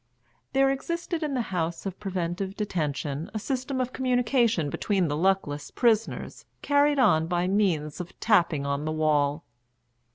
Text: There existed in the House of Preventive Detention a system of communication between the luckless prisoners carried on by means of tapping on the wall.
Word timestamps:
There 0.53 0.71
existed 0.71 1.21
in 1.21 1.35
the 1.35 1.51
House 1.53 1.85
of 1.85 1.99
Preventive 1.99 2.57
Detention 2.57 3.29
a 3.35 3.37
system 3.37 3.79
of 3.79 3.93
communication 3.93 4.71
between 4.71 5.09
the 5.09 5.15
luckless 5.15 5.69
prisoners 5.69 6.43
carried 6.63 6.97
on 6.97 7.27
by 7.27 7.45
means 7.47 7.99
of 8.01 8.19
tapping 8.19 8.65
on 8.65 8.85
the 8.85 8.91
wall. 8.91 9.43